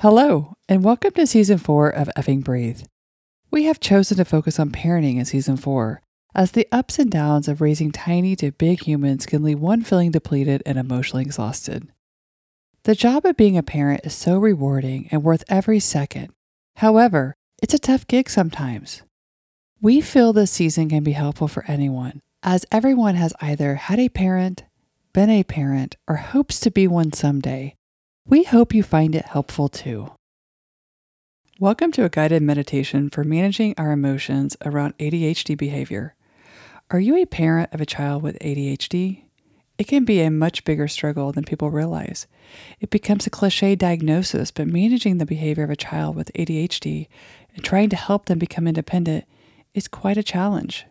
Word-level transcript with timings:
Hello, 0.00 0.54
and 0.66 0.82
welcome 0.82 1.10
to 1.10 1.26
season 1.26 1.58
four 1.58 1.90
of 1.90 2.08
Effing 2.16 2.42
Breathe. 2.42 2.84
We 3.50 3.64
have 3.64 3.80
chosen 3.80 4.16
to 4.16 4.24
focus 4.24 4.58
on 4.58 4.70
parenting 4.70 5.18
in 5.18 5.26
season 5.26 5.58
four, 5.58 6.00
as 6.34 6.52
the 6.52 6.66
ups 6.72 6.98
and 6.98 7.10
downs 7.10 7.48
of 7.48 7.60
raising 7.60 7.92
tiny 7.92 8.34
to 8.36 8.52
big 8.52 8.84
humans 8.84 9.26
can 9.26 9.42
leave 9.42 9.60
one 9.60 9.82
feeling 9.82 10.10
depleted 10.10 10.62
and 10.64 10.78
emotionally 10.78 11.22
exhausted. 11.22 11.86
The 12.84 12.94
job 12.94 13.26
of 13.26 13.36
being 13.36 13.58
a 13.58 13.62
parent 13.62 14.00
is 14.06 14.14
so 14.14 14.38
rewarding 14.38 15.06
and 15.10 15.22
worth 15.22 15.44
every 15.50 15.80
second. 15.80 16.32
However, 16.76 17.34
it's 17.62 17.74
a 17.74 17.78
tough 17.78 18.06
gig 18.06 18.30
sometimes. 18.30 19.02
We 19.82 20.00
feel 20.00 20.32
this 20.32 20.50
season 20.50 20.88
can 20.88 21.04
be 21.04 21.12
helpful 21.12 21.46
for 21.46 21.66
anyone, 21.68 22.20
as 22.42 22.64
everyone 22.72 23.16
has 23.16 23.34
either 23.42 23.74
had 23.74 23.98
a 23.98 24.08
parent, 24.08 24.64
been 25.12 25.28
a 25.28 25.44
parent, 25.44 25.96
or 26.08 26.16
hopes 26.16 26.58
to 26.60 26.70
be 26.70 26.88
one 26.88 27.12
someday. 27.12 27.74
We 28.26 28.44
hope 28.44 28.74
you 28.74 28.82
find 28.82 29.14
it 29.14 29.24
helpful 29.24 29.68
too. 29.68 30.12
Welcome 31.58 31.90
to 31.92 32.04
a 32.04 32.10
guided 32.10 32.42
meditation 32.42 33.08
for 33.08 33.24
managing 33.24 33.74
our 33.76 33.90
emotions 33.92 34.56
around 34.64 34.96
ADHD 34.98 35.56
behavior. 35.56 36.14
Are 36.90 37.00
you 37.00 37.16
a 37.16 37.24
parent 37.24 37.70
of 37.72 37.80
a 37.80 37.86
child 37.86 38.22
with 38.22 38.38
ADHD? 38.40 39.24
It 39.78 39.88
can 39.88 40.04
be 40.04 40.20
a 40.20 40.30
much 40.30 40.64
bigger 40.64 40.86
struggle 40.86 41.32
than 41.32 41.44
people 41.44 41.70
realize. 41.70 42.26
It 42.78 42.90
becomes 42.90 43.26
a 43.26 43.30
cliche 43.30 43.74
diagnosis, 43.74 44.50
but 44.50 44.68
managing 44.68 45.18
the 45.18 45.26
behavior 45.26 45.64
of 45.64 45.70
a 45.70 45.76
child 45.76 46.14
with 46.14 46.30
ADHD 46.34 47.08
and 47.54 47.64
trying 47.64 47.88
to 47.88 47.96
help 47.96 48.26
them 48.26 48.38
become 48.38 48.68
independent 48.68 49.24
is 49.74 49.88
quite 49.88 50.18
a 50.18 50.22
challenge. 50.22 50.86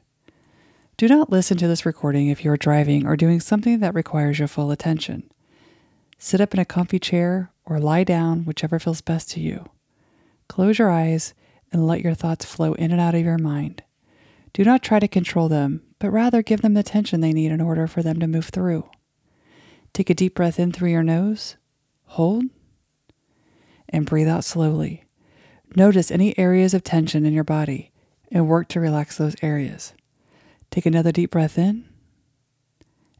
Do 0.98 1.07
not 1.07 1.29
listen 1.29 1.57
to 1.57 1.67
this 1.67 1.85
recording 1.85 2.27
if 2.27 2.43
you 2.43 2.51
are 2.51 2.57
driving 2.57 3.05
or 3.05 3.15
doing 3.15 3.39
something 3.39 3.79
that 3.79 3.93
requires 3.93 4.39
your 4.39 4.48
full 4.48 4.71
attention. 4.71 5.29
Sit 6.21 6.41
up 6.41 6.53
in 6.53 6.59
a 6.59 6.65
comfy 6.65 6.99
chair 6.99 7.49
or 7.65 7.79
lie 7.79 8.03
down, 8.03 8.43
whichever 8.43 8.77
feels 8.77 8.99
best 8.99 9.31
to 9.31 9.39
you. 9.39 9.65
Close 10.49 10.77
your 10.77 10.91
eyes 10.91 11.33
and 11.71 11.87
let 11.87 12.01
your 12.01 12.13
thoughts 12.13 12.43
flow 12.43 12.73
in 12.73 12.91
and 12.91 12.99
out 12.99 13.15
of 13.15 13.23
your 13.23 13.37
mind. 13.37 13.84
Do 14.51 14.65
not 14.65 14.84
try 14.84 14.99
to 14.99 15.07
control 15.07 15.48
them, 15.48 15.81
but 15.98 16.09
rather 16.09 16.41
give 16.41 16.61
them 16.61 16.73
the 16.73 16.81
attention 16.81 17.21
they 17.21 17.31
need 17.31 17.51
in 17.51 17.61
order 17.61 17.87
for 17.87 18.03
them 18.03 18.20
to 18.20 18.27
move 18.27 18.48
through. 18.48 18.89
Take 19.93 20.09
a 20.09 20.13
deep 20.13 20.35
breath 20.35 20.59
in 20.59 20.73
through 20.73 20.89
your 20.89 21.03
nose, 21.03 21.55
hold, 22.05 22.43
and 23.87 24.05
breathe 24.05 24.27
out 24.27 24.43
slowly. 24.43 25.05
Notice 25.73 26.11
any 26.11 26.37
areas 26.37 26.73
of 26.73 26.83
tension 26.83 27.26
in 27.26 27.33
your 27.33 27.43
body 27.45 27.91
and 28.29 28.48
work 28.48 28.67
to 28.70 28.81
relax 28.81 29.17
those 29.17 29.35
areas. 29.41 29.93
Take 30.70 30.85
another 30.85 31.13
deep 31.13 31.31
breath 31.31 31.57
in 31.57 31.85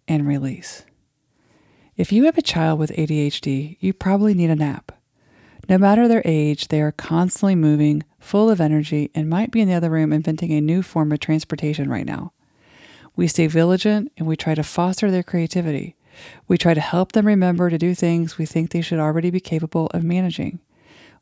and 0.08 0.28
release. 0.28 0.84
If 2.00 2.14
you 2.14 2.24
have 2.24 2.38
a 2.38 2.42
child 2.42 2.80
with 2.80 2.96
ADHD, 2.96 3.76
you 3.82 3.92
probably 3.92 4.34
need 4.34 4.50
a 4.50 4.56
nap. 4.56 4.94
No 5.68 5.78
matter 5.78 6.08
their 6.08 6.22
age, 6.24 6.70
they 6.70 6.82
are 6.82 6.94
constantly 6.94 7.56
moving, 7.56 8.04
full 8.22 8.50
of 8.50 8.62
energy, 8.62 9.12
and 9.14 9.30
might 9.30 9.52
be 9.52 9.60
in 9.60 9.68
the 9.68 9.74
other 9.74 9.90
room 9.90 10.14
inventing 10.14 10.54
a 10.54 10.62
new 10.62 10.82
form 10.82 11.12
of 11.12 11.20
transportation 11.20 11.90
right 11.90 12.06
now. 12.06 12.32
We 13.18 13.28
stay 13.28 13.48
vigilant 13.48 14.14
and 14.18 14.26
we 14.26 14.38
try 14.38 14.56
to 14.56 14.64
foster 14.64 15.12
their 15.12 15.24
creativity. 15.24 15.98
We 16.48 16.58
try 16.58 16.74
to 16.74 16.80
help 16.80 17.12
them 17.12 17.28
remember 17.28 17.70
to 17.70 17.78
do 17.78 17.94
things 17.94 18.38
we 18.38 18.46
think 18.46 18.72
they 18.72 18.80
should 18.80 19.00
already 19.00 19.30
be 19.30 19.42
capable 19.42 19.88
of 19.88 20.06
managing. 20.06 20.62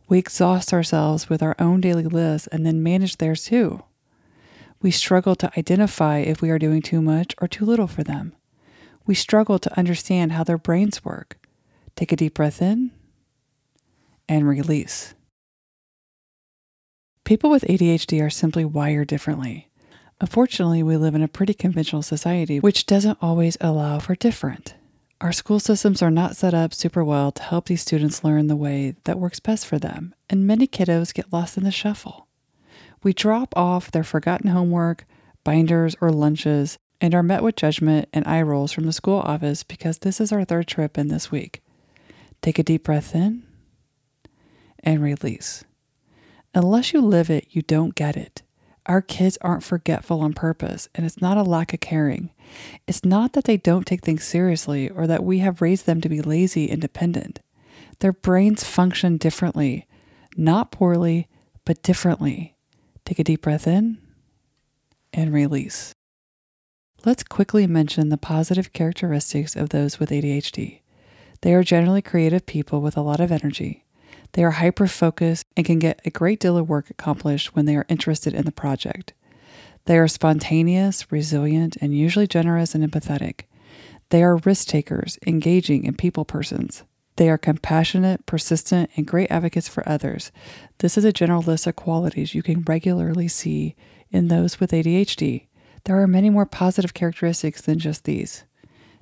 We 0.08 0.19
exhaust 0.19 0.73
ourselves 0.73 1.28
with 1.28 1.41
our 1.41 1.56
own 1.58 1.81
daily 1.81 2.03
lists 2.03 2.45
and 2.52 2.67
then 2.67 2.84
manage 2.84 3.17
theirs 3.17 3.45
too. 3.45 3.81
We 4.84 4.91
struggle 4.91 5.36
to 5.38 5.52
identify 5.58 6.19
if 6.19 6.44
we 6.44 6.52
are 6.52 6.59
doing 6.59 6.84
too 6.84 7.02
much 7.02 7.34
or 7.41 7.47
too 7.47 7.66
little 7.66 7.88
for 7.88 8.03
them 8.03 8.36
we 9.08 9.16
struggle 9.16 9.58
to 9.58 9.77
understand 9.80 10.33
how 10.33 10.44
their 10.44 10.58
brains 10.58 11.03
work. 11.03 11.39
Take 11.95 12.11
a 12.11 12.16
deep 12.16 12.36
breath 12.36 12.61
in 12.61 12.91
and 14.30 14.47
release. 14.47 15.16
People 17.23 17.50
with 17.50 17.63
ADHD 17.63 18.22
are 18.22 18.30
simply 18.30 18.63
wired 18.63 19.08
differently. 19.08 19.69
Unfortunately, 20.19 20.83
we 20.83 20.97
live 20.97 21.16
in 21.16 21.22
a 21.23 21.28
pretty 21.28 21.53
conventional 21.53 22.02
society 22.02 22.59
which 22.59 22.85
doesn't 22.85 23.17
always 23.22 23.57
allow 23.62 24.00
for 24.00 24.16
different. 24.16 24.75
Our 25.19 25.31
school 25.31 25.59
systems 25.59 26.01
are 26.01 26.12
not 26.12 26.35
set 26.35 26.53
up 26.53 26.73
super 26.73 27.03
well 27.03 27.31
to 27.31 27.41
help 27.44 27.66
these 27.66 27.81
students 27.81 28.23
learn 28.23 28.47
the 28.47 28.56
way 28.56 28.96
that 29.06 29.19
works 29.19 29.40
best 29.40 29.66
for 29.66 29.79
them, 29.79 30.13
and 30.29 30.46
many 30.46 30.67
kiddos 30.67 31.13
get 31.13 31.34
lost 31.34 31.57
in 31.57 31.63
the 31.63 31.72
shuffle. 31.72 32.28
We 33.01 33.13
drop 33.13 33.56
off 33.57 33.90
their 33.90 34.03
forgotten 34.03 34.51
homework, 34.51 35.06
binders, 35.44 35.96
or 36.01 36.12
lunches 36.12 36.78
and 37.00 37.13
are 37.13 37.24
met 37.24 37.44
with 37.44 37.56
judgment 37.56 38.09
and 38.13 38.25
eye 38.28 38.41
rolls 38.41 38.72
from 38.72 38.85
the 38.85 38.94
school 38.94 39.19
office 39.19 39.63
because 39.63 40.00
this 40.00 40.19
is 40.19 40.31
our 40.31 40.44
third 40.44 40.68
trip 40.68 40.97
in 40.97 41.08
this 41.08 41.31
week. 41.31 41.62
Take 42.41 42.59
a 42.59 42.63
deep 42.63 42.84
breath 42.84 43.16
in 43.16 43.44
and 44.80 45.02
release. 45.02 45.63
Unless 46.53 46.94
you 46.94 47.02
live 47.02 47.30
it, 47.30 47.47
you 47.52 47.62
don't 47.62 47.96
get 47.96 48.16
it. 48.18 48.41
Our 48.85 49.02
kids 49.02 49.38
aren't 49.41 49.63
forgetful 49.63 50.22
on 50.22 50.34
purpose, 50.34 50.88
and 50.96 51.06
it's 51.06 51.22
not 51.22 51.38
a 51.38 51.44
lack 51.44 51.74
of 51.74 51.81
caring. 51.81 52.31
It's 52.88 53.03
not 53.03 53.34
that 53.34 53.44
they 53.44 53.58
don't 53.58 53.85
take 53.85 54.02
things 54.02 54.24
seriously 54.24 54.90
or 54.90 55.08
that 55.08 55.24
we 55.24 55.40
have 55.40 55.62
raised 55.62 55.85
them 55.85 56.00
to 56.02 56.09
be 56.09 56.22
lazy 56.22 56.69
and 56.69 56.81
dependent. 56.81 57.41
Their 58.00 58.14
brains 58.14 58.64
function 58.64 59.18
differently, 59.18 59.88
not 60.38 60.72
poorly, 60.72 61.28
but 61.66 61.84
differently. 61.84 62.56
Take 63.03 63.19
a 63.19 63.24
deep 63.25 63.41
breath 63.41 63.68
in 63.68 63.97
and 65.12 65.34
release. 65.34 65.94
Let's 67.06 67.24
quickly 67.24 67.68
mention 67.68 68.09
the 68.09 68.18
positive 68.18 68.74
characteristics 68.74 69.56
of 69.56 69.69
those 69.69 70.00
with 70.00 70.09
ADHD. 70.09 70.81
They 71.41 71.53
are 71.53 71.63
generally 71.63 72.02
creative 72.02 72.47
people 72.47 72.81
with 72.81 72.97
a 72.97 73.02
lot 73.02 73.19
of 73.19 73.31
energy. 73.31 73.85
They 74.34 74.44
are 74.44 74.52
hyper 74.52 74.88
focused 74.88 75.46
and 75.56 75.66
can 75.66 75.78
get 75.78 76.02
a 76.06 76.09
great 76.09 76.40
deal 76.40 76.58
of 76.58 76.68
work 76.68 76.90
accomplished 76.90 77.56
when 77.56 77.66
they 77.66 77.75
are 77.75 77.85
interested 77.88 78.34
in 78.34 78.46
the 78.46 78.52
project. 78.52 79.13
They 79.85 79.97
are 80.00 80.08
spontaneous, 80.08 81.12
resilient, 81.12 81.78
and 81.80 81.96
usually 81.96 82.28
generous 82.28 82.74
and 82.74 82.84
empathetic. 82.84 83.41
They 84.09 84.24
are 84.24 84.38
risk 84.38 84.68
takers, 84.68 85.19
engaging, 85.25 85.85
and 85.88 85.97
people 85.97 86.25
persons. 86.25 86.84
They 87.18 87.29
are 87.29 87.38
compassionate, 87.38 88.25
persistent, 88.25 88.90
and 88.96 89.06
great 89.06 89.31
advocates 89.31 89.68
for 89.68 89.88
others. 89.88 90.31
This 90.79 90.97
is 90.97 91.06
a 91.06 91.14
general 91.14 91.44
list 91.44 91.68
of 91.68 91.75
qualities 91.75 92.34
you 92.34 92.41
can 92.41 92.64
regularly 92.64 93.28
see 93.28 93.75
in 94.12 94.28
those 94.28 94.59
with 94.59 94.72
ADHD. 94.72 95.47
There 95.84 96.02
are 96.02 96.08
many 96.08 96.30
more 96.30 96.46
positive 96.46 96.94
characteristics 96.94 97.62
than 97.62 97.80
just 97.80 98.04
these. 98.04 98.44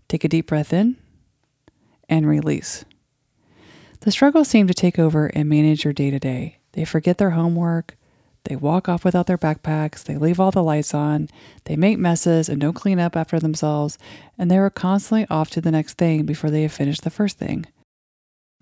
Take 0.07 0.23
a 0.23 0.29
deep 0.29 0.47
breath 0.47 0.73
in 0.73 0.97
and 2.07 2.27
release. 2.27 2.85
The 4.01 4.11
struggles 4.11 4.47
seem 4.47 4.67
to 4.67 4.73
take 4.73 4.99
over 4.99 5.27
and 5.27 5.49
manage 5.49 5.83
your 5.83 5.93
day 5.93 6.11
to 6.11 6.19
day. 6.19 6.59
They 6.73 6.85
forget 6.85 7.17
their 7.17 7.31
homework. 7.31 7.97
They 8.43 8.55
walk 8.55 8.87
off 8.87 9.03
without 9.03 9.25
their 9.25 9.37
backpacks. 9.37 10.03
They 10.03 10.17
leave 10.17 10.39
all 10.39 10.51
the 10.51 10.61
lights 10.61 10.93
on. 10.93 11.29
They 11.63 11.75
make 11.75 11.97
messes 11.97 12.47
and 12.47 12.61
don't 12.61 12.73
clean 12.73 12.99
up 12.99 13.15
after 13.15 13.39
themselves. 13.39 13.97
And 14.37 14.51
they 14.51 14.59
are 14.59 14.69
constantly 14.69 15.25
off 15.29 15.49
to 15.51 15.61
the 15.61 15.71
next 15.71 15.97
thing 15.97 16.25
before 16.25 16.51
they 16.51 16.61
have 16.61 16.71
finished 16.71 17.03
the 17.03 17.09
first 17.09 17.39
thing. 17.39 17.65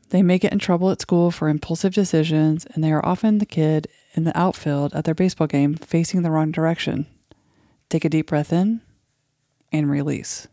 They 0.09 0.21
may 0.21 0.37
get 0.37 0.53
in 0.53 0.59
trouble 0.59 0.91
at 0.91 1.01
school 1.01 1.31
for 1.31 1.49
impulsive 1.49 1.93
decisions, 1.93 2.65
and 2.67 2.83
they 2.83 2.91
are 2.91 3.05
often 3.05 3.39
the 3.39 3.45
kid 3.45 3.87
in 4.13 4.23
the 4.23 4.37
outfield 4.39 4.93
at 4.93 5.05
their 5.05 5.15
baseball 5.15 5.47
game 5.47 5.75
facing 5.75 6.21
the 6.21 6.31
wrong 6.31 6.51
direction. 6.51 7.07
Take 7.93 8.05
a 8.05 8.09
deep 8.09 8.25
breath 8.25 8.51
in 8.51 8.81
and 9.71 9.87
release. 9.87 10.47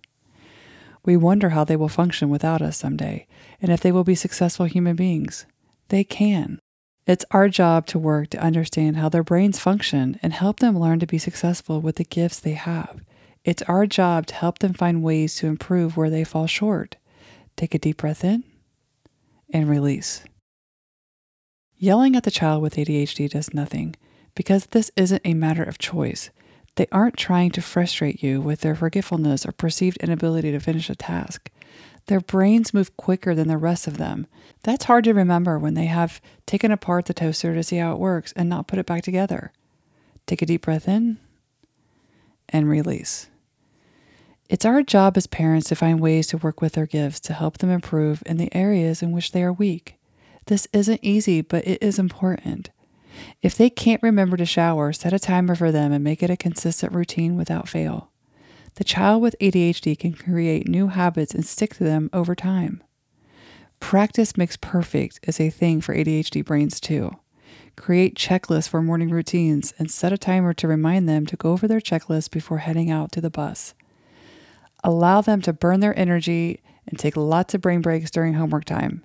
We 1.06 1.16
wonder 1.16 1.48
how 1.48 1.64
they 1.64 1.74
will 1.74 1.88
function 1.88 2.28
without 2.28 2.60
us 2.60 2.76
someday 2.76 3.26
and 3.62 3.72
if 3.72 3.80
they 3.80 3.92
will 3.92 4.04
be 4.04 4.14
successful 4.14 4.66
human 4.66 4.94
beings. 4.94 5.46
They 5.88 6.04
can. 6.04 6.58
It's 7.06 7.24
our 7.30 7.48
job 7.48 7.86
to 7.86 7.98
work 7.98 8.28
to 8.28 8.42
understand 8.42 8.98
how 8.98 9.08
their 9.08 9.22
brains 9.22 9.58
function 9.58 10.20
and 10.22 10.34
help 10.34 10.60
them 10.60 10.78
learn 10.78 10.98
to 10.98 11.06
be 11.06 11.16
successful 11.16 11.80
with 11.80 11.96
the 11.96 12.04
gifts 12.04 12.38
they 12.38 12.52
have. 12.52 13.00
It's 13.42 13.62
our 13.62 13.86
job 13.86 14.26
to 14.26 14.34
help 14.34 14.58
them 14.58 14.74
find 14.74 15.02
ways 15.02 15.34
to 15.36 15.46
improve 15.46 15.96
where 15.96 16.10
they 16.10 16.24
fall 16.24 16.46
short. 16.46 16.96
Take 17.56 17.74
a 17.74 17.78
deep 17.78 17.96
breath 17.96 18.22
in 18.22 18.44
and 19.50 19.66
release. 19.66 20.24
Yelling 21.78 22.16
at 22.16 22.24
the 22.24 22.30
child 22.30 22.60
with 22.60 22.76
ADHD 22.76 23.30
does 23.30 23.54
nothing 23.54 23.97
because 24.34 24.66
this 24.66 24.91
isn't 24.94 25.22
a 25.24 25.32
matter 25.32 25.62
of 25.62 25.78
choice. 25.78 26.28
They 26.76 26.86
aren't 26.92 27.16
trying 27.16 27.50
to 27.52 27.62
frustrate 27.62 28.22
you 28.22 28.40
with 28.40 28.60
their 28.60 28.74
forgetfulness 28.74 29.44
or 29.44 29.52
perceived 29.52 29.98
inability 29.98 30.52
to 30.52 30.60
finish 30.60 30.88
a 30.88 30.94
task. 30.94 31.50
Their 32.06 32.20
brains 32.20 32.74
move 32.74 32.96
quicker 32.96 33.34
than 33.34 33.48
the 33.48 33.58
rest 33.58 33.86
of 33.86 33.98
them. 33.98 34.26
That's 34.62 34.84
hard 34.84 35.04
to 35.04 35.14
remember 35.14 35.58
when 35.58 35.74
they 35.74 35.86
have 35.86 36.20
taken 36.46 36.70
apart 36.70 37.06
the 37.06 37.14
toaster 37.14 37.54
to 37.54 37.62
see 37.62 37.76
how 37.76 37.92
it 37.92 37.98
works 37.98 38.32
and 38.34 38.48
not 38.48 38.66
put 38.66 38.78
it 38.78 38.86
back 38.86 39.02
together. 39.02 39.52
Take 40.26 40.42
a 40.42 40.46
deep 40.46 40.62
breath 40.62 40.88
in 40.88 41.18
and 42.48 42.68
release. 42.68 43.28
It's 44.48 44.64
our 44.64 44.82
job 44.82 45.16
as 45.16 45.28
parents 45.28 45.68
to 45.68 45.76
find 45.76 46.00
ways 46.00 46.26
to 46.28 46.36
work 46.36 46.60
with 46.60 46.72
their 46.72 46.86
gifts 46.86 47.20
to 47.20 47.32
help 47.32 47.58
them 47.58 47.70
improve 47.70 48.22
in 48.26 48.36
the 48.36 48.52
areas 48.54 49.02
in 49.02 49.12
which 49.12 49.30
they 49.30 49.44
are 49.44 49.52
weak. 49.52 49.94
This 50.46 50.66
isn't 50.72 50.98
easy, 51.02 51.40
but 51.40 51.64
it 51.66 51.80
is 51.80 52.00
important. 52.00 52.70
If 53.42 53.56
they 53.56 53.70
can't 53.70 54.02
remember 54.02 54.36
to 54.36 54.44
shower, 54.44 54.92
set 54.92 55.12
a 55.12 55.18
timer 55.18 55.54
for 55.54 55.72
them 55.72 55.92
and 55.92 56.04
make 56.04 56.22
it 56.22 56.30
a 56.30 56.36
consistent 56.36 56.92
routine 56.92 57.36
without 57.36 57.68
fail. 57.68 58.10
The 58.76 58.84
child 58.84 59.22
with 59.22 59.36
ADHD 59.40 59.98
can 59.98 60.12
create 60.12 60.68
new 60.68 60.88
habits 60.88 61.34
and 61.34 61.44
stick 61.44 61.74
to 61.74 61.84
them 61.84 62.10
over 62.12 62.34
time. 62.34 62.82
Practice 63.80 64.36
makes 64.36 64.56
perfect 64.56 65.20
is 65.22 65.40
a 65.40 65.50
thing 65.50 65.80
for 65.80 65.94
ADHD 65.94 66.44
brains 66.44 66.80
too. 66.80 67.10
Create 67.76 68.14
checklists 68.14 68.68
for 68.68 68.82
morning 68.82 69.10
routines 69.10 69.72
and 69.78 69.90
set 69.90 70.12
a 70.12 70.18
timer 70.18 70.52
to 70.54 70.68
remind 70.68 71.08
them 71.08 71.24
to 71.26 71.36
go 71.36 71.52
over 71.52 71.66
their 71.66 71.80
checklist 71.80 72.30
before 72.30 72.58
heading 72.58 72.90
out 72.90 73.10
to 73.12 73.20
the 73.20 73.30
bus. 73.30 73.74
Allow 74.84 75.22
them 75.22 75.40
to 75.42 75.52
burn 75.52 75.80
their 75.80 75.98
energy 75.98 76.62
and 76.86 76.98
take 76.98 77.16
lots 77.16 77.54
of 77.54 77.60
brain 77.60 77.80
breaks 77.80 78.10
during 78.10 78.34
homework 78.34 78.64
time. 78.64 79.04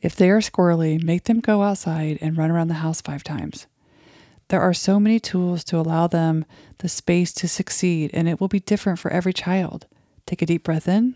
If 0.00 0.14
they 0.14 0.30
are 0.30 0.40
squirrely, 0.40 1.02
make 1.02 1.24
them 1.24 1.40
go 1.40 1.62
outside 1.62 2.18
and 2.20 2.36
run 2.36 2.50
around 2.50 2.68
the 2.68 2.74
house 2.74 3.00
five 3.00 3.24
times. 3.24 3.66
There 4.48 4.60
are 4.60 4.74
so 4.74 5.00
many 5.00 5.18
tools 5.18 5.64
to 5.64 5.78
allow 5.78 6.06
them 6.06 6.44
the 6.78 6.88
space 6.88 7.32
to 7.34 7.48
succeed, 7.48 8.10
and 8.14 8.28
it 8.28 8.40
will 8.40 8.48
be 8.48 8.60
different 8.60 8.98
for 8.98 9.10
every 9.10 9.32
child. 9.32 9.86
Take 10.26 10.42
a 10.42 10.46
deep 10.46 10.62
breath 10.62 10.86
in 10.86 11.14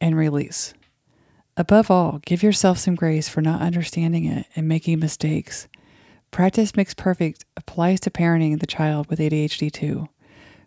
and 0.00 0.16
release. 0.16 0.74
Above 1.56 1.90
all, 1.90 2.20
give 2.24 2.42
yourself 2.42 2.78
some 2.78 2.94
grace 2.94 3.28
for 3.28 3.40
not 3.40 3.60
understanding 3.60 4.24
it 4.24 4.46
and 4.54 4.68
making 4.68 5.00
mistakes. 5.00 5.68
Practice 6.30 6.76
makes 6.76 6.94
perfect 6.94 7.44
applies 7.56 8.00
to 8.00 8.10
parenting 8.10 8.60
the 8.60 8.66
child 8.66 9.08
with 9.08 9.18
ADHD 9.18 9.70
too. 9.70 10.08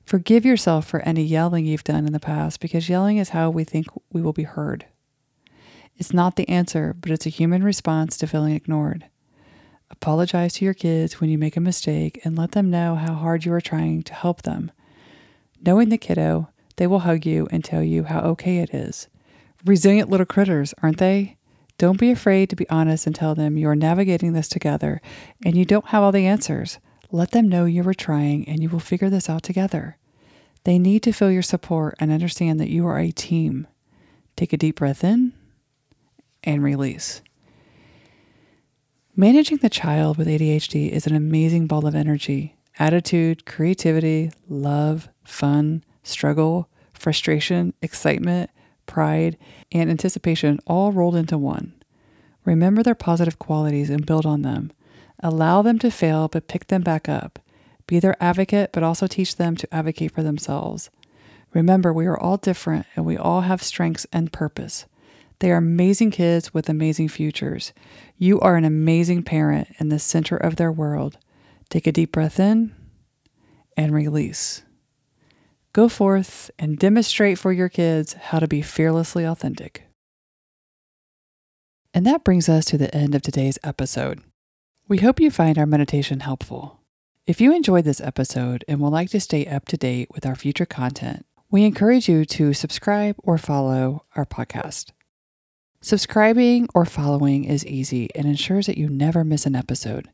Forgive 0.04 0.46
yourself 0.46 0.86
for 0.86 1.00
any 1.02 1.24
yelling 1.24 1.66
you've 1.66 1.84
done 1.84 2.06
in 2.06 2.14
the 2.14 2.20
past 2.20 2.60
because 2.60 2.90
yelling 2.90 3.18
is 3.18 3.30
how 3.30 3.50
we 3.50 3.64
think 3.64 3.88
we 4.12 4.22
will 4.22 4.34
be 4.34 4.44
heard. 4.44 4.86
It's 6.02 6.14
not 6.14 6.36
the 6.36 6.50
answer, 6.50 6.96
but 7.00 7.12
it's 7.12 7.28
a 7.28 7.30
human 7.30 7.64
response 7.64 8.18
to 8.18 8.26
feeling 8.26 8.56
ignored. 8.56 9.06
Apologize 9.92 10.54
to 10.54 10.66
your 10.66 10.74
kids 10.74 11.22
when 11.22 11.30
you 11.30 11.38
make 11.38 11.56
a 11.56 11.60
mistake 11.60 12.20
and 12.24 12.36
let 12.36 12.54
them 12.54 12.72
know 12.72 12.96
how 12.96 13.14
hard 13.14 13.46
you 13.46 13.54
are 13.54 13.62
trying 13.62 14.02
to 14.02 14.16
help 14.16 14.42
them. 14.42 14.72
Knowing 15.64 15.90
the 15.90 16.00
kiddo, 16.00 16.50
they 16.78 16.88
will 16.88 17.02
hug 17.02 17.24
you 17.24 17.48
and 17.52 17.64
tell 17.64 17.84
you 17.84 18.06
how 18.06 18.22
okay 18.22 18.58
it 18.58 18.74
is. 18.74 19.10
Resilient 19.64 20.10
little 20.10 20.26
critters, 20.26 20.74
aren't 20.82 20.98
they? 20.98 21.38
Don't 21.78 22.00
be 22.00 22.10
afraid 22.10 22.50
to 22.50 22.56
be 22.56 22.68
honest 22.68 23.06
and 23.06 23.16
tell 23.16 23.36
them 23.36 23.56
you 23.56 23.70
are 23.70 23.76
navigating 23.76 24.34
this 24.34 24.48
together 24.48 25.04
and 25.46 25.56
you 25.56 25.66
don't 25.66 25.90
have 25.90 26.02
all 26.02 26.12
the 26.12 26.26
answers. 26.26 26.80
Let 27.12 27.30
them 27.30 27.48
know 27.48 27.66
you 27.66 27.88
are 27.88 27.94
trying 27.94 28.50
and 28.50 28.64
you 28.64 28.70
will 28.70 28.80
figure 28.80 29.12
this 29.12 29.30
out 29.30 29.44
together. 29.44 29.98
They 30.64 30.80
need 30.80 31.04
to 31.04 31.12
feel 31.12 31.30
your 31.30 31.44
support 31.44 31.94
and 32.00 32.12
understand 32.12 32.60
that 32.60 32.72
you 32.72 32.88
are 32.88 32.98
a 32.98 33.12
team. 33.12 33.68
Take 34.36 34.52
a 34.52 34.58
deep 34.58 34.78
breath 34.78 35.04
in 35.04 35.34
and 36.44 36.64
release. 36.64 37.22
Managing 39.16 39.58
the 39.58 39.70
child 39.70 40.18
with 40.18 40.28
ADHD 40.28 40.90
is 40.90 41.06
an 41.06 41.16
amazing 41.16 41.68
ball 41.68 41.86
of 41.86 41.96
energy, 41.96 42.56
attitude, 42.80 43.46
creativity, 43.46 44.32
love, 44.48 45.10
fun, 45.24 45.84
struggle, 46.04 46.70
frustration, 46.94 47.74
excitement, 47.82 48.50
pride, 48.86 49.38
and 49.72 49.90
anticipation 49.90 50.60
all 50.66 50.92
rolled 50.92 51.16
into 51.16 51.38
one. 51.38 51.74
Remember 52.46 52.82
their 52.82 52.96
positive 52.96 53.38
qualities 53.38 53.90
and 53.90 54.06
build 54.06 54.26
on 54.26 54.42
them. 54.42 54.72
Allow 55.22 55.62
them 55.62 55.78
to 55.80 55.92
fail, 55.92 56.28
but 56.28 56.48
pick 56.48 56.68
them 56.68 56.82
back 56.82 57.08
up. 57.08 57.38
Be 57.88 58.00
their 58.00 58.22
advocate, 58.24 58.72
but 58.72 58.84
also 58.84 59.06
teach 59.08 59.36
them 59.36 59.56
to 59.58 59.74
advocate 59.74 60.12
for 60.12 60.24
themselves. 60.24 60.90
Remember, 61.54 61.92
we 61.92 62.06
are 62.06 62.18
all 62.18 62.38
different 62.38 62.86
and 62.96 63.06
we 63.06 63.18
all 63.18 63.42
have 63.42 63.62
strengths 63.62 64.08
and 64.12 64.32
purpose. 64.32 64.86
They 65.42 65.52
are 65.52 65.58
amazing 65.58 66.12
kids 66.12 66.54
with 66.54 66.70
amazing 66.70 67.08
futures. 67.08 67.74
You 68.16 68.40
are 68.42 68.58
an 68.58 68.64
amazing 68.64 69.24
parent 69.24 69.70
in 69.80 69.90
the 69.90 69.98
center 69.98 70.38
of 70.38 70.58
their 70.58 70.72
world. 70.72 71.18
Take 71.68 71.88
a 71.88 71.92
deep 71.92 72.12
breath 72.12 72.40
in 72.40 72.76
and 73.76 73.92
release. 73.92 74.62
Go 75.74 75.90
forth 75.90 76.52
and 76.60 76.78
demonstrate 76.78 77.40
for 77.40 77.52
your 77.52 77.70
kids 77.70 78.14
how 78.14 78.38
to 78.38 78.48
be 78.48 78.62
fearlessly 78.62 79.24
authentic. 79.24 79.88
And 81.92 82.06
that 82.06 82.24
brings 82.24 82.48
us 82.48 82.64
to 82.66 82.78
the 82.78 82.94
end 82.96 83.16
of 83.16 83.24
today's 83.24 83.58
episode. 83.64 84.22
We 84.88 85.00
hope 85.00 85.20
you 85.20 85.32
find 85.32 85.58
our 85.58 85.66
meditation 85.66 86.20
helpful. 86.20 86.82
If 87.26 87.42
you 87.42 87.52
enjoyed 87.56 87.86
this 87.86 88.02
episode 88.02 88.64
and 88.68 88.80
would 88.80 88.90
like 88.90 89.10
to 89.10 89.20
stay 89.20 89.48
up 89.48 89.66
to 89.70 89.78
date 89.78 90.10
with 90.14 90.24
our 90.24 90.36
future 90.36 90.68
content, 90.68 91.26
we 91.50 91.64
encourage 91.64 92.08
you 92.08 92.26
to 92.26 92.54
subscribe 92.54 93.16
or 93.24 93.40
follow 93.40 94.06
our 94.16 94.26
podcast. 94.28 94.92
Subscribing 95.84 96.70
or 96.76 96.86
following 96.86 97.44
is 97.44 97.66
easy 97.66 98.08
and 98.14 98.28
ensures 98.28 98.68
that 98.68 98.78
you 98.78 98.88
never 98.88 99.24
miss 99.24 99.48
an 99.48 99.56
episode. 99.56 100.12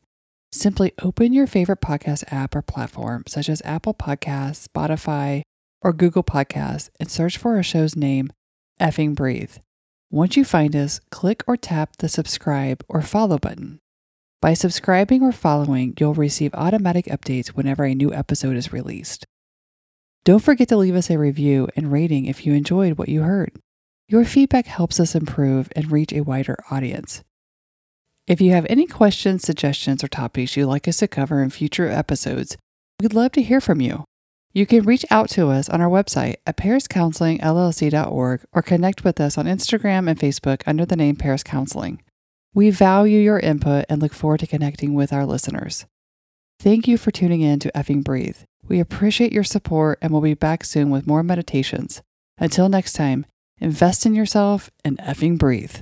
Simply 0.50 0.92
open 1.02 1.34
your 1.34 1.46
favorite 1.46 1.82
podcast 1.82 2.24
app 2.32 2.56
or 2.56 2.62
platform, 2.62 3.24
such 3.26 3.50
as 3.50 3.60
Apple 3.66 3.92
Podcasts, 3.92 4.66
Spotify, 4.66 5.42
or 5.82 5.92
Google 5.92 6.24
Podcasts, 6.24 6.88
and 6.98 7.10
search 7.10 7.36
for 7.36 7.56
our 7.56 7.62
show's 7.62 7.94
name, 7.94 8.32
Effing 8.80 9.14
Breathe. 9.14 9.58
Once 10.10 10.38
you 10.38 10.44
find 10.44 10.74
us, 10.74 11.00
click 11.10 11.44
or 11.46 11.58
tap 11.58 11.96
the 11.98 12.08
subscribe 12.08 12.82
or 12.88 13.02
follow 13.02 13.36
button. 13.36 13.78
By 14.40 14.54
subscribing 14.54 15.22
or 15.22 15.32
following, 15.32 15.92
you'll 16.00 16.14
receive 16.14 16.54
automatic 16.54 17.04
updates 17.06 17.48
whenever 17.48 17.84
a 17.84 17.94
new 17.94 18.10
episode 18.14 18.56
is 18.56 18.72
released. 18.72 19.26
Don't 20.24 20.42
forget 20.42 20.68
to 20.68 20.78
leave 20.78 20.96
us 20.96 21.10
a 21.10 21.18
review 21.18 21.68
and 21.76 21.92
rating 21.92 22.24
if 22.24 22.46
you 22.46 22.54
enjoyed 22.54 22.96
what 22.96 23.10
you 23.10 23.20
heard. 23.20 23.52
Your 24.10 24.24
feedback 24.24 24.66
helps 24.66 24.98
us 24.98 25.14
improve 25.14 25.70
and 25.76 25.92
reach 25.92 26.14
a 26.14 26.22
wider 26.22 26.56
audience. 26.70 27.22
If 28.26 28.40
you 28.40 28.52
have 28.52 28.64
any 28.70 28.86
questions, 28.86 29.42
suggestions, 29.42 30.02
or 30.02 30.08
topics 30.08 30.56
you'd 30.56 30.66
like 30.66 30.88
us 30.88 30.98
to 30.98 31.08
cover 31.08 31.42
in 31.42 31.50
future 31.50 31.90
episodes, 31.90 32.56
we'd 33.00 33.12
love 33.12 33.32
to 33.32 33.42
hear 33.42 33.60
from 33.60 33.82
you. 33.82 34.04
You 34.54 34.64
can 34.64 34.84
reach 34.84 35.04
out 35.10 35.28
to 35.30 35.48
us 35.48 35.68
on 35.68 35.82
our 35.82 35.90
website 35.90 36.36
at 36.46 36.56
pariscounselingllc.org 36.56 38.44
or 38.50 38.62
connect 38.62 39.04
with 39.04 39.20
us 39.20 39.36
on 39.36 39.44
Instagram 39.44 40.08
and 40.08 40.18
Facebook 40.18 40.62
under 40.66 40.86
the 40.86 40.96
name 40.96 41.16
Paris 41.16 41.42
Counseling. 41.42 42.02
We 42.54 42.70
value 42.70 43.20
your 43.20 43.40
input 43.40 43.84
and 43.90 44.00
look 44.00 44.14
forward 44.14 44.40
to 44.40 44.46
connecting 44.46 44.94
with 44.94 45.12
our 45.12 45.26
listeners. 45.26 45.84
Thank 46.58 46.88
you 46.88 46.96
for 46.96 47.10
tuning 47.10 47.42
in 47.42 47.58
to 47.58 47.70
Effing 47.72 48.02
Breathe. 48.02 48.38
We 48.66 48.80
appreciate 48.80 49.32
your 49.32 49.44
support 49.44 49.98
and 50.00 50.12
we'll 50.12 50.22
be 50.22 50.32
back 50.32 50.64
soon 50.64 50.88
with 50.88 51.06
more 51.06 51.22
meditations. 51.22 52.00
Until 52.38 52.70
next 52.70 52.94
time, 52.94 53.26
invest 53.60 54.06
in 54.06 54.14
yourself 54.14 54.70
and 54.84 54.98
effing 54.98 55.38
breathe. 55.38 55.76